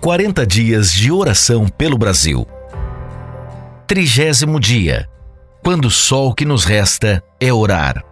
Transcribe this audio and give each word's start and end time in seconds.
40 0.00 0.46
dias 0.46 0.90
de 0.90 1.12
oração 1.12 1.68
pelo 1.68 1.98
Brasil. 1.98 2.46
Trigésimo 3.86 4.58
dia. 4.58 5.06
Quando 5.62 5.90
só 5.90 6.26
o 6.26 6.34
que 6.34 6.46
nos 6.46 6.64
resta 6.64 7.22
é 7.38 7.52
orar. 7.52 8.02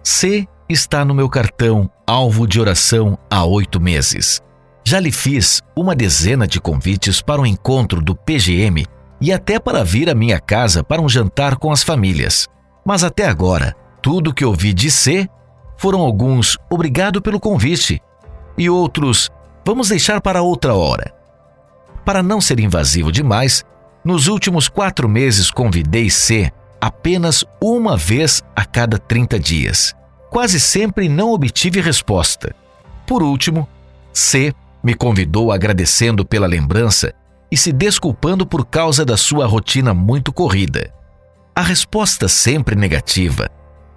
C 0.00 0.46
está 0.68 1.04
no 1.04 1.12
meu 1.12 1.28
cartão 1.28 1.90
alvo 2.06 2.46
de 2.46 2.60
oração 2.60 3.18
há 3.28 3.44
oito 3.44 3.80
meses. 3.80 4.40
Já 4.84 5.00
lhe 5.00 5.10
fiz 5.10 5.60
uma 5.74 5.92
dezena 5.92 6.46
de 6.46 6.60
convites 6.60 7.20
para 7.20 7.40
o 7.40 7.42
um 7.42 7.46
encontro 7.46 8.00
do 8.00 8.14
PGM 8.14 8.86
e 9.20 9.32
até 9.32 9.58
para 9.58 9.82
vir 9.82 10.08
à 10.08 10.14
minha 10.14 10.38
casa 10.38 10.84
para 10.84 11.02
um 11.02 11.08
jantar 11.08 11.56
com 11.56 11.72
as 11.72 11.82
famílias. 11.82 12.46
Mas 12.84 13.02
até 13.02 13.26
agora, 13.26 13.74
tudo 14.00 14.32
que 14.32 14.44
ouvi 14.44 14.72
de 14.72 14.88
C 14.88 15.28
foram 15.76 15.98
alguns 15.98 16.56
obrigado 16.70 17.20
pelo 17.20 17.40
convite 17.40 18.00
e 18.56 18.70
outros 18.70 19.32
vamos 19.68 19.90
deixar 19.90 20.18
para 20.22 20.40
outra 20.40 20.72
hora. 20.72 21.12
Para 22.02 22.22
não 22.22 22.40
ser 22.40 22.58
invasivo 22.58 23.12
demais, 23.12 23.66
nos 24.02 24.26
últimos 24.26 24.66
quatro 24.66 25.06
meses 25.06 25.50
convidei 25.50 26.08
C 26.08 26.50
apenas 26.80 27.44
uma 27.60 27.94
vez 27.94 28.42
a 28.56 28.64
cada 28.64 28.98
30 28.98 29.38
dias. 29.38 29.94
Quase 30.30 30.58
sempre 30.58 31.06
não 31.06 31.34
obtive 31.34 31.82
resposta. 31.82 32.56
Por 33.06 33.22
último, 33.22 33.68
C 34.10 34.54
me 34.82 34.94
convidou 34.94 35.52
agradecendo 35.52 36.24
pela 36.24 36.46
lembrança 36.46 37.12
e 37.52 37.56
se 37.56 37.70
desculpando 37.70 38.46
por 38.46 38.64
causa 38.64 39.04
da 39.04 39.18
sua 39.18 39.44
rotina 39.44 39.92
muito 39.92 40.32
corrida. 40.32 40.94
A 41.54 41.60
resposta 41.60 42.26
sempre 42.26 42.74
negativa 42.74 43.50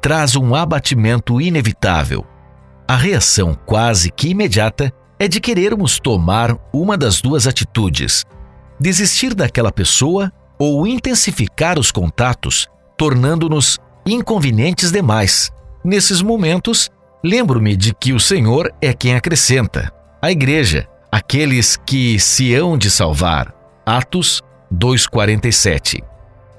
traz 0.00 0.34
um 0.34 0.54
abatimento 0.54 1.38
inevitável. 1.42 2.26
A 2.88 2.96
reação 2.96 3.54
quase 3.66 4.10
que 4.10 4.30
imediata 4.30 4.94
é 5.18 5.26
de 5.26 5.40
querermos 5.40 5.98
tomar 5.98 6.56
uma 6.72 6.96
das 6.96 7.20
duas 7.20 7.46
atitudes: 7.46 8.24
desistir 8.78 9.34
daquela 9.34 9.72
pessoa 9.72 10.32
ou 10.58 10.86
intensificar 10.86 11.78
os 11.78 11.90
contatos, 11.90 12.68
tornando-nos 12.96 13.78
inconvenientes 14.06 14.90
demais. 14.90 15.50
Nesses 15.84 16.20
momentos, 16.20 16.90
lembro-me 17.22 17.76
de 17.76 17.94
que 17.94 18.12
o 18.12 18.20
Senhor 18.20 18.72
é 18.80 18.92
quem 18.92 19.14
acrescenta. 19.14 19.92
A 20.20 20.30
igreja, 20.30 20.88
aqueles 21.10 21.78
que 21.86 22.18
se 22.18 22.54
hão 22.54 22.76
de 22.76 22.90
salvar. 22.90 23.54
Atos 23.86 24.42
2:47. 24.70 26.02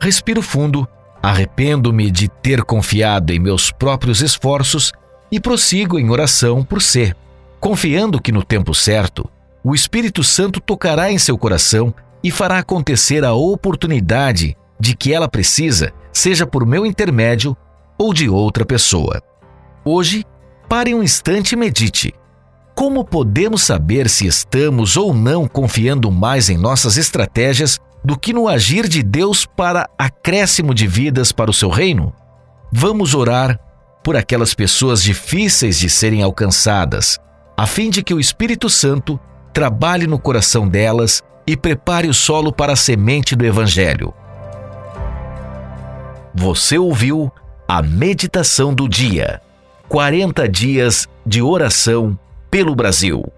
Respiro 0.02 0.42
fundo, 0.42 0.88
arrependo-me 1.22 2.10
de 2.10 2.30
ter 2.30 2.64
confiado 2.64 3.34
em 3.34 3.40
meus 3.40 3.72
próprios 3.72 4.22
esforços 4.22 4.94
e 5.32 5.40
prossigo 5.40 6.00
em 6.00 6.10
oração 6.10 6.64
por 6.64 6.82
ser, 6.82 7.16
confiando 7.60 8.22
que 8.22 8.32
no 8.32 8.44
tempo 8.44 8.74
certo, 8.74 9.30
o 9.64 9.76
Espírito 9.76 10.24
Santo 10.24 10.60
tocará 10.60 11.12
em 11.12 11.18
seu 11.18 11.38
coração 11.38 11.94
e 12.24 12.32
fará 12.32 12.60
acontecer 12.60 13.24
a 13.24 13.34
oportunidade 13.34 14.56
de 14.80 14.96
que 14.96 15.14
ela 15.14 15.28
precisa, 15.28 15.92
seja 16.12 16.46
por 16.48 16.66
meu 16.66 16.86
intermédio 16.86 17.56
ou 17.98 18.14
de 18.14 18.30
outra 18.30 18.66
pessoa. 18.66 19.22
Hoje, 19.84 20.26
pare 20.68 20.94
um 20.94 21.04
instante 21.04 21.54
e 21.54 21.56
medite. 21.56 22.14
Como 22.76 23.04
podemos 23.04 23.64
saber 23.64 24.10
se 24.10 24.26
estamos 24.26 24.96
ou 24.96 25.14
não 25.14 25.48
confiando 25.48 26.10
mais 26.10 26.50
em 26.50 26.58
nossas 26.58 26.96
estratégias 26.96 27.80
do 28.04 28.18
que 28.18 28.32
no 28.32 28.48
agir 28.48 28.88
de 28.88 29.04
Deus 29.04 29.46
para 29.46 29.90
acréscimo 29.98 30.74
de 30.74 30.88
vidas 30.88 31.34
para 31.34 31.52
o 31.52 31.54
seu 31.54 31.70
reino? 31.70 32.14
Vamos 32.72 33.14
orar 33.14 33.60
por 34.02 34.16
aquelas 34.16 34.54
pessoas 34.54 35.04
difíceis 35.04 35.78
de 35.78 35.90
serem 35.90 36.24
alcançadas, 36.24 37.20
a 37.60 37.66
fim 37.66 37.90
de 37.90 38.02
que 38.02 38.14
o 38.14 38.22
Espírito 38.22 38.70
Santo 38.70 39.20
trabalhe 39.52 40.08
no 40.08 40.18
coração 40.18 40.66
delas 40.66 41.22
e 41.46 41.58
prepare 41.58 42.08
o 42.08 42.14
solo 42.14 42.54
para 42.54 42.72
a 42.72 42.76
semente 42.78 43.36
do 43.36 43.46
Evangelho. 43.46 44.14
Você 46.34 46.78
ouviu 46.78 47.30
a 47.68 47.82
meditação 47.82 48.74
do 48.74 48.88
dia. 48.88 49.42
40 49.90 50.48
dias 50.48 51.10
de 51.26 51.42
oração 51.42 52.18
pelo 52.50 52.74
Brasil. 52.74 53.30